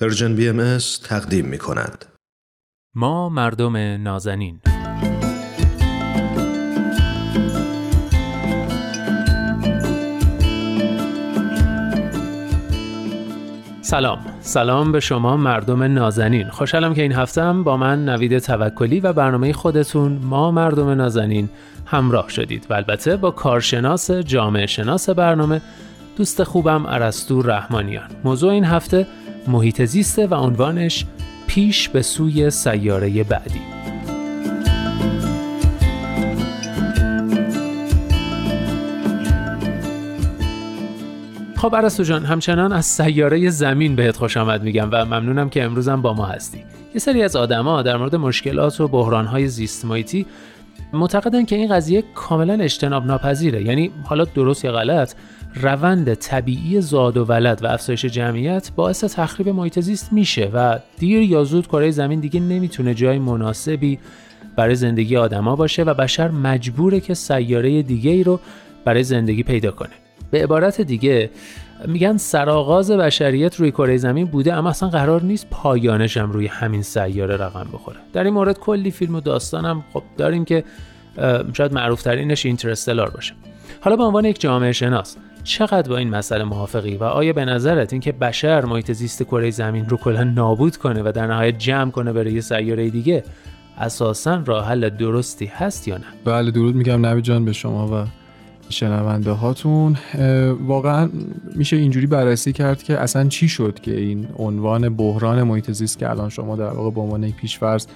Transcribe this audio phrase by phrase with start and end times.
[0.00, 2.04] Persian BM تقدیم می کند.
[2.94, 4.60] ما مردم نازنین.
[13.80, 14.18] سلام.
[14.40, 16.48] سلام به شما مردم نازنین.
[16.48, 21.48] خوشحالم که این هفته هم با من نوید توکلی و برنامه خودتون ما مردم نازنین
[21.86, 22.66] همراه شدید.
[22.70, 25.60] و البته با کارشناس جامعه شناس برنامه
[26.18, 28.08] دوست خوبم ارسطو رحمانیان.
[28.24, 29.06] موضوع این هفته
[29.48, 31.06] محیط زیسته و عنوانش
[31.46, 33.60] پیش به سوی سیاره بعدی.
[41.56, 46.02] خب ارسطو جان همچنان از سیاره زمین بهت خوش آمد میگم و ممنونم که امروزم
[46.02, 46.64] با ما هستی.
[46.94, 50.26] یه سری از آدما در مورد مشکلات و بحرانهای زیست محیطی
[50.92, 55.14] معتقدن که این قضیه کاملا اجتناب ناپذیره یعنی حالا درست یا غلط
[55.54, 61.22] روند طبیعی زاد و ولد و افزایش جمعیت باعث تخریب محیط زیست میشه و دیر
[61.22, 63.98] یا زود کره زمین دیگه نمی‌تونه جای مناسبی
[64.56, 68.40] برای زندگی آدما باشه و بشر مجبوره که سیاره دیگه ای رو
[68.84, 69.92] برای زندگی پیدا کنه.
[70.30, 71.30] به عبارت دیگه
[71.86, 76.82] میگن سرآغاز بشریت روی کره زمین بوده اما اصلا قرار نیست پایانش هم روی همین
[76.82, 77.96] سیاره رقم بخوره.
[78.12, 80.64] در این مورد کلی فیلم و داستان هم خب داریم که
[81.52, 83.34] شاید معروف ترینش اینترستلار باشه.
[83.80, 87.92] حالا به عنوان یک جامعه شناس چقدر با این مسئله موافقی؟ و آیا به نظرت
[87.92, 92.12] اینکه بشر محیط زیست کره زمین رو کلا نابود کنه و در نهایت جمع کنه
[92.12, 93.24] برای یه سیاره دیگه
[93.78, 98.06] اساسا راه حل درستی هست یا نه؟ بله درود میگم نوی جان به شما و
[98.70, 99.96] شنونده هاتون.
[100.66, 101.10] واقعا
[101.54, 106.10] میشه اینجوری بررسی کرد که اصلا چی شد که این عنوان بحران محیط زیست که
[106.10, 107.86] الان شما در واقع به عنوان پیشفرض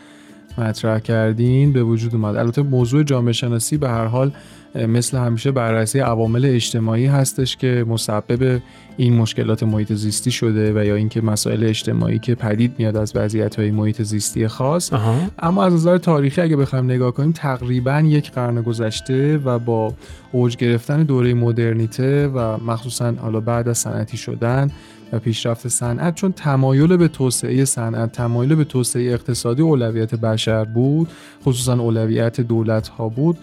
[0.59, 2.37] مطرح کردین به وجود اومد.
[2.37, 4.33] البته موضوع جامعه شناسی به هر حال
[4.75, 8.61] مثل همیشه بررسی عوامل اجتماعی هستش که مسبب
[8.97, 13.59] این مشکلات محیط زیستی شده و یا اینکه مسائل اجتماعی که پدید میاد از وضعیت
[13.59, 14.93] های محیط زیستی خاص.
[15.39, 19.95] اما از نظر تاریخی اگه بخوایم نگاه کنیم تقریبا یک قرن گذشته و با
[20.33, 24.71] اوج گرفتن دوره مدرنیته و مخصوصا حالا بعد از صنعتی شدن
[25.13, 31.09] و پیشرفت صنعت چون تمایل به توسعه صنعت تمایل به توسعه اقتصادی اولویت بشر بود
[31.45, 33.39] خصوصا اولویت دولت ها بود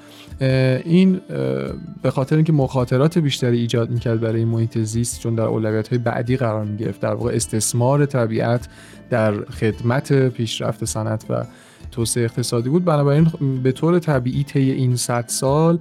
[0.85, 1.21] این
[2.01, 6.37] به خاطر اینکه مخاطرات بیشتری ایجاد می‌کرد برای محیط زیست چون در اولویت های بعدی
[6.37, 8.67] قرار می‌گرفت در واقع استثمار طبیعت
[9.09, 11.43] در خدمت پیشرفت صنعت و
[11.91, 12.85] توسعه اقتصادی بود.
[12.85, 13.27] بنابراین
[13.63, 15.79] به طور طبیعی طی این صد سال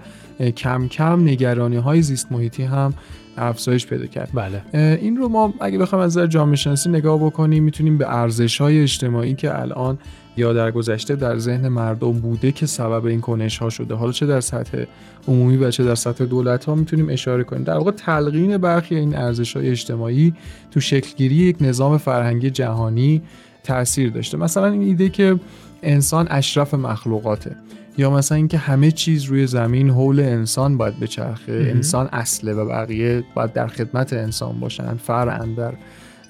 [0.57, 2.95] کم کم نگرانی های زیست محیطی هم
[3.37, 4.31] افزایش پیدا کرد.
[4.35, 4.63] بله.
[4.97, 8.83] این رو ما اگه بخوایم از نظر جامعه شناسی نگاه بکنیم می‌تونیم به ارزش های
[8.83, 9.99] اجتماعی که الان
[10.37, 13.95] یا در گذشته در ذهن مردم بوده که سبب این کنش ها شده.
[13.95, 14.85] حالا چه در سطح
[15.29, 17.65] عمومی و چه در سطح دولت ها می‌تونیم اشاره کنیم.
[17.65, 20.35] در واقع تلقین برخی این ارزش های اجتماعی
[20.71, 23.23] تو شکلگیری یک نظام فرهنگی جهانی
[23.65, 24.37] تاثیر داشته.
[24.37, 25.41] مثلا این ایده که
[25.83, 27.57] انسان اشرف مخلوقاته.
[27.99, 31.53] یا مثلا اینکه همه چیز روی زمین حول انسان باید بچرخه.
[31.53, 35.73] انسان اصله و بقیه باید در خدمت انسان باشن فرعن در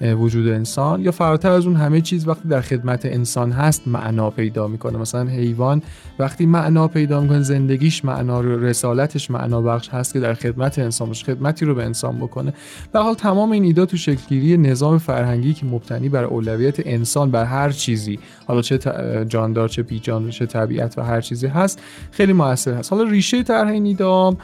[0.01, 4.67] وجود انسان یا فراتر از اون همه چیز وقتی در خدمت انسان هست معنا پیدا
[4.67, 4.97] می‌کنه.
[4.97, 5.81] مثلا حیوان
[6.19, 11.25] وقتی معنا پیدا می‌کنه زندگیش معنا رسالتش معنا بخش هست که در خدمت انسان باشه
[11.25, 12.53] خدمتی رو به انسان بکنه.
[12.91, 17.45] به حال تمام این ایده تو شکلگیری نظام فرهنگی که مبتنی بر اولویت انسان بر
[17.45, 18.79] هر چیزی حالا چه
[19.27, 21.79] جاندار چه بیجان چه طبیعت و هر چیزی هست
[22.11, 22.93] خیلی موثر هست.
[22.93, 24.37] حالا ریشه طرح این ایده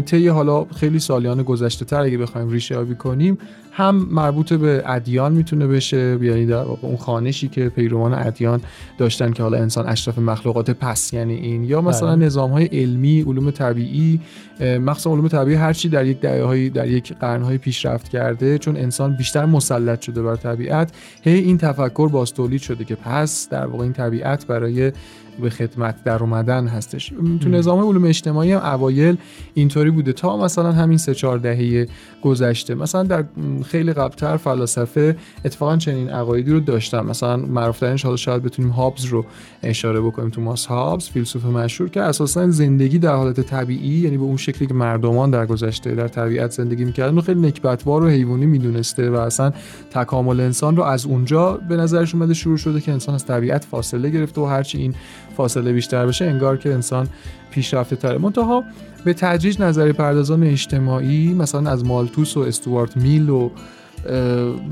[0.00, 3.38] طی حالا خیلی سالیان گذشته تر اگه بخوایم ریشه یابی کنیم
[3.78, 8.60] هم مربوط به ادیان می‌تونه بشه یعنی در اون خانشی که پیروان ادیان
[8.98, 12.26] داشتن که حالا انسان اشرف مخلوقات پس یعنی این یا مثلا بله.
[12.26, 14.20] نظام های علمی علوم طبیعی
[14.60, 19.44] مخصوصا علوم طبیعی هرچی در یک دهه در یک قرن پیشرفت کرده چون انسان بیشتر
[19.44, 23.92] مسلط شده بر طبیعت هی این تفکر باز تولید شده که پس در واقع این
[23.92, 24.92] طبیعت برای
[25.40, 27.12] به خدمت در اومدن هستش.
[27.40, 29.16] تو نظام علوم اجتماعی هم اوایل
[29.54, 31.88] اینطوری بوده تا مثلا همین سه چهار دهه
[32.22, 32.74] گذشته.
[32.74, 33.24] مثلا در
[33.64, 37.00] خیلی قبلتر فلاسفه اتفاقا چنین عقایدی رو داشتن.
[37.00, 39.24] مثلا معروف ترینش حالا شاید بتونیم هابز رو
[39.62, 44.22] اشاره بکنیم تو ماس هابز فیلسوف مشهور که اساسا زندگی در حالت طبیعی یعنی به
[44.22, 48.46] اون شکلی که مردمان در گذشته در طبیعت زندگی می‌کردن و خیلی نکبتبار و حیوانی
[48.46, 49.52] می‌دونسته و اصلا
[49.90, 54.10] تکامل انسان رو از اونجا به نظرش اومده شروع شده که انسان از طبیعت فاصله
[54.10, 54.94] گرفته و هرچی این
[55.36, 57.08] فاصله بیشتر بشه انگار که انسان
[57.50, 58.64] پیشرفته تره منتها
[59.04, 63.50] به تدریج نظری پردازان اجتماعی مثلا از مالتوس و استوارت میل و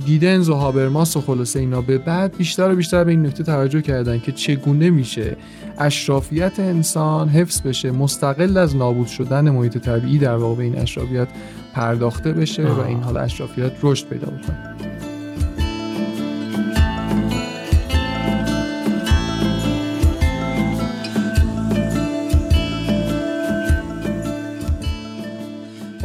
[0.06, 3.82] گیدنز و هابرماس و خلاصه اینا به بعد بیشتر و بیشتر به این نکته توجه
[3.82, 5.37] کردن که چگونه میشه
[5.79, 11.29] اشرافیت انسان حفظ بشه مستقل از نابود شدن محیط طبیعی در واقع به این اشرافیت
[11.75, 14.96] پرداخته بشه و این حال اشرافیت رشد پیدا بکنه.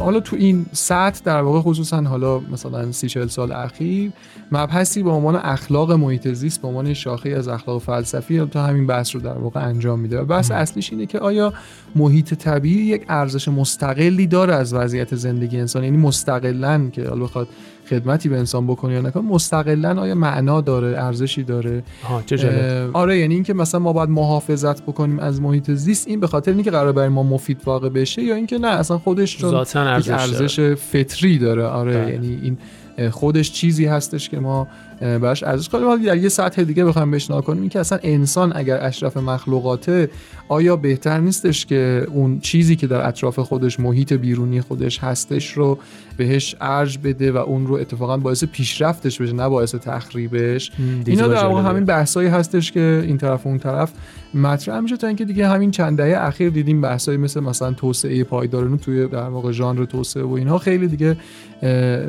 [0.02, 4.12] حالا تو این سطح در واقع خصوصا حالا مثلا سی چل سال اخیر
[4.52, 9.14] مبحثی به عنوان اخلاق محیط زیست به عنوان شاخه از اخلاق فلسفی تا همین بحث
[9.14, 10.20] رو در واقع انجام میده.
[10.20, 11.52] و بحث اصلیش اینه که آیا
[11.94, 17.48] محیط طبیعی یک ارزش مستقلی داره از وضعیت زندگی انسان؟ یعنی مستقلا که حالا بخواد
[17.92, 21.82] خدمتی به انسان بکنه یا نکنه مستقلا آیا معنا داره ارزشی داره؟
[22.92, 26.70] آره یعنی اینکه مثلا ما باید محافظت بکنیم از محیط زیست این به خاطر اینکه
[26.70, 31.38] قرار برای ما مفید واقع بشه یا اینکه نه اصلا خودش چون ارزش, ارزش فطری
[31.38, 31.64] داره.
[31.64, 32.12] آره بله.
[32.12, 32.58] یعنی این
[33.10, 34.68] خودش چیزی هستش که ما
[35.00, 38.52] براش ارزش قائلیم حالا در یه سطح دیگه بخوایم بشنا کنیم این که اصلا انسان
[38.54, 40.10] اگر اشرف مخلوقاته
[40.48, 45.78] آیا بهتر نیستش که اون چیزی که در اطراف خودش محیط بیرونی خودش هستش رو
[46.16, 50.72] بهش ارج بده و اون رو اتفاقا باعث پیشرفتش بشه نه باعث تخریبش؟
[51.06, 53.92] اینا در واقع همین بحثایی هستش که این طرف و اون طرف
[54.34, 58.76] مطرح میشه تا اینکه دیگه همین چند دهه اخیر دیدیم بحثایی مثل مثلا توسعه پایدارانو
[58.76, 61.16] توی در واقع ژانر توسعه و اینها خیلی دیگه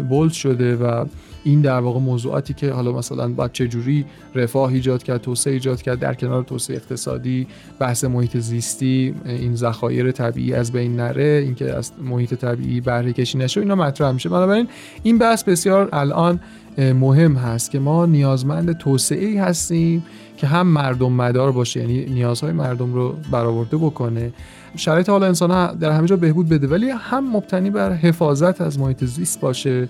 [0.09, 0.72] بولد شده.
[0.75, 1.05] و
[1.43, 4.05] این در واقع موضوعاتی که حالا مثلا چه جوری
[4.35, 7.47] رفاه ایجاد کرد توسعه ایجاد کرد در کنار توسعه اقتصادی
[7.79, 13.37] بحث محیط زیستی این ذخایر طبیعی از بین نره اینکه از محیط طبیعی بهره کشی
[13.37, 14.29] نشه اینا مطرح میشه.
[14.29, 14.67] بنابراین
[15.03, 16.39] این بحث بسیار الان
[16.77, 20.03] مهم هست که ما نیازمند توسعه ای هستیم
[20.37, 24.33] که هم مردم مدار باشه یعنی نیازهای مردم رو برآورده بکنه.
[24.75, 28.79] شرایط حال انسان ها در همه جا بهبود بده ولی هم مبتنی بر حفاظت از
[28.79, 29.89] محیط زیست باشه.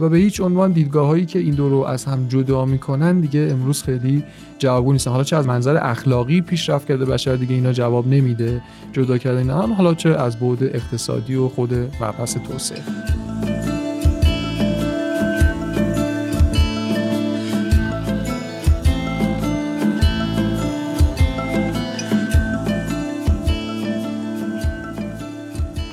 [0.00, 3.48] و به هیچ عنوان دیدگاه هایی که این دو رو از هم جدا می‌کنن دیگه
[3.50, 4.24] امروز خیلی
[4.58, 5.10] جوابگو نیستن.
[5.10, 9.72] حالا چه از منظر اخلاقی پیشرفت کرده بشر دیگه اینا جواب نمیده جدا کردن هم
[9.72, 12.82] حالا چه از بعد اقتصادی و خود مبحث توسعه.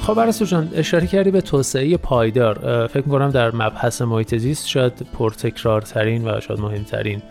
[0.06, 2.88] خب برسو جان اشاره کردی به توسعه پایدار.
[2.88, 7.22] فکر می‌کنم در مبحث محیط زیست شاید پرتکرارترین و شاید مهمترین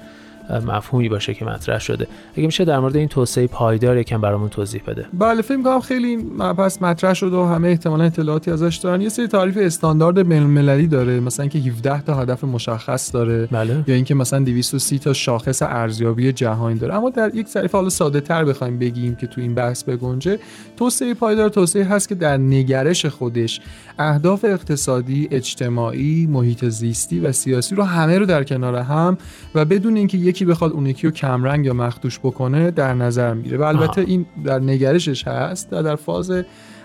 [0.51, 2.07] مفهومی باشه که مطرح شده.
[2.37, 5.07] اگه میشه در مورد این توسعه پایدار یکم برامون توضیح بده.
[5.13, 9.01] بله فکر کنم خیلی مبحث مطرح شده و همه احتمالا اطلاعاتی ازش دارن.
[9.01, 13.85] یه سری تعریف استاندارد بین‌المللی داره مثلا که 17 تا هدف مشخص داره بله.
[13.87, 16.95] یا اینکه مثلا 230 تا شاخص ارزیابی جهانی داره.
[16.95, 20.39] اما در یک تعریف حالا ساده تر بخوایم بگیم که تو این بحث بگنجه
[20.77, 23.61] توسعه پایدار توسعه هست که در نگرش خودش
[23.99, 29.19] اهداف اقتصادی، اجتماعی، محیط زیستی و سیاسی رو همه رو در کنار هم
[29.55, 33.59] و بدون اینکه یکی بخواد اون یکی رو کمرنگ یا مخدوش بکنه در نظر می‌گیره.
[33.59, 36.33] و البته این در نگرشش هست و در فاز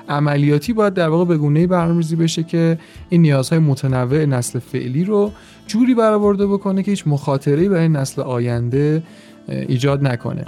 [0.09, 2.79] عملیاتی باید در واقع به گونه‌ای برنامه‌ریزی بشه که
[3.09, 5.31] این نیازهای متنوع نسل فعلی رو
[5.67, 9.03] جوری برآورده بکنه که هیچ مخاطره‌ای برای نسل آینده
[9.49, 10.43] ایجاد نکنه.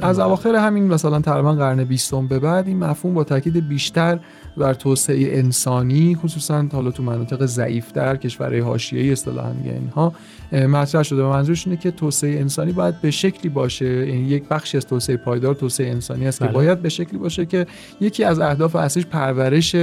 [0.00, 4.18] از اواخر همین مثلا تقریبا قرن بیستم به بعد این مفهوم با تاکید بیشتر
[4.56, 10.12] بر توسعه انسانی خصوصا حالا تو مناطق ضعیفتر کشورهای حاشیه‌ای اصطلاحا میگه اینها
[10.52, 11.22] مطرح شده.
[11.22, 13.84] و منظورش اینه که توسعه انسانی باید به شکلی باشه.
[13.84, 16.54] یعنی یک بخشی از توسعه پایدار توسعه انسانی است که بله.
[16.54, 17.66] باید به شکلی باشه که
[18.00, 19.76] یکی از اهداف اصلیش پرورش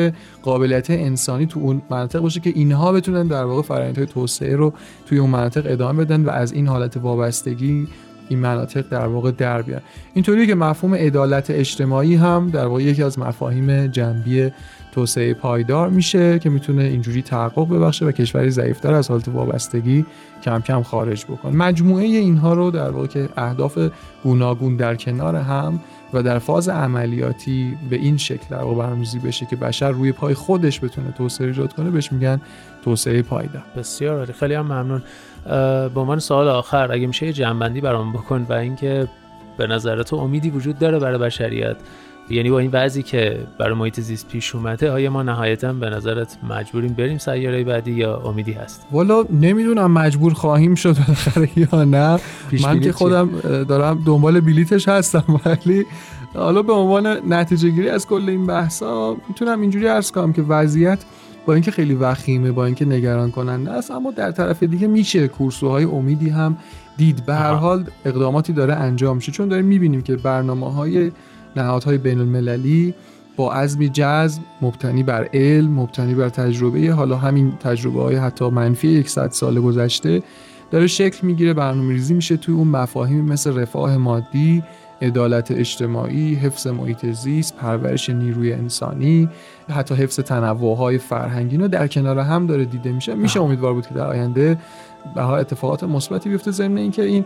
[0.44, 4.74] قابلیت انسانی تو اون مناطق باشه که اینها بتونن در واقع فرآیندهای توسعه رو
[5.06, 7.88] توی اون مناطق ادامه بدن و از این حالت وابستگی
[8.34, 9.82] این مناطق در واقع در بیان.
[10.14, 14.52] اینطوری که مفهوم عدالت اجتماعی هم در واقع یکی از مفاهیم جنبی
[14.92, 20.06] توسعه پایدار میشه که می‌تونه اینجوری تحقق ببخشه و کشوری ضعیفتر از حالت وابستگی
[20.44, 21.56] کم کم خارج بکنه.
[21.56, 23.80] مجموعه اینها رو در واقع اهداف
[24.24, 25.80] گوناگون در کنار هم
[26.14, 30.84] و در فاز عملیاتی به این شکل در برنامه‌ریزی بشه که بشر روی پای خودش
[30.84, 32.42] بتونه توسعه ایجاد کنه بهش میگن
[32.84, 33.64] توسعه پایدار.
[33.78, 35.04] بسیار خیلی هم ممنون.
[35.90, 39.08] به عنوان سوال آخر اگه میشه یه جنبندی برام بکن و اینکه
[39.58, 41.76] به نظر تو امیدی وجود داره برای بشریت
[42.30, 46.38] یعنی با این وضعی که برای محیط زیست پیش اومده آیا ما نهایتا به نظرت
[46.50, 50.98] مجبوریم بریم سیاره بعدی یا امیدی هست؟ والا نمی‌دونم مجبور خواهیم شد
[51.56, 52.20] یا نه.
[52.64, 53.30] من که خودم
[53.64, 55.86] دارم دنبال بلیتش هستم ولی
[56.34, 61.00] حالا به عنوان نتیجه گیری از کل این بحثا می‌تونم اینجوری عرض کنم که وضعیت
[61.46, 65.84] با اینکه خیلی وخیمه با اینکه نگران کننده است اما در طرف دیگه میشه کورسوهای
[65.84, 66.58] امیدی هم
[66.98, 67.26] دید.
[67.26, 71.12] به هر حال اقداماتی داره انجام میشه چون داریم می‌بینیم که برنامه های
[71.56, 72.94] نهادهای بین المللی
[73.36, 79.04] با عزمی جذب مبتنی بر علم مبتنی بر تجربه حالا همین تجربه های حتی منفی
[79.04, 80.24] 100 سال گذشته
[80.72, 84.64] داره شکل می‌گیره برنامه ریزی میشه توی اون مفاهیم مثل رفاه مادی
[85.02, 89.30] عدالت اجتماعی، حفظ محیط زیست، پرورش نیروی انسانی،
[89.70, 93.16] حتی حفظ تنوعهای فرهنگی رو در کنار هم داره دیده میشه.
[93.16, 94.58] میشه امیدوار بود که در آینده
[95.18, 97.26] اتفاقات مثبتی بیفته ضمن اینکه این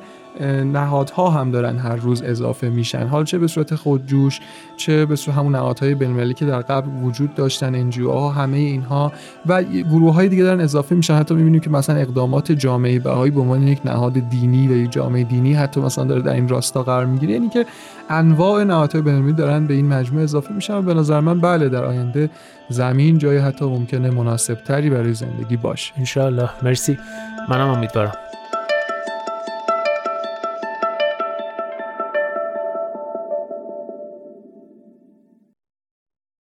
[0.72, 3.08] نهادها هم دارن هر روز اضافه میشن.
[3.08, 4.40] حال چه به صورت خودجوش
[4.78, 9.12] چه به صورت همون نهادهای بین‌المللی که در قبل وجود داشتن انجیو ها همه اینها.
[9.46, 11.16] و گروه های دیگه دارن اضافه میشن.
[11.16, 15.24] حتی می‌بینیم که مثلا اقدامات جامعه بهایی به عنوان یک نهاد دینی و یک جامعه
[15.24, 17.34] دینی حتی مثلا داره در این راستا قرار می‌گیره.
[17.34, 17.66] یعنی که
[18.10, 21.86] انواع نهادهای بین‌المللی دارن به این مجموعه اضافه میشن و به نظر من بله در
[21.86, 22.30] آینده
[22.70, 25.94] زمین جای حتی ممکنه مناسب تری برای زندگی باشه.
[25.98, 27.00] ان مرسی.
[27.50, 28.27] منم امیدوارم.